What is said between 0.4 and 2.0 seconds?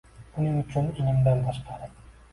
uchun ilmdan tashqari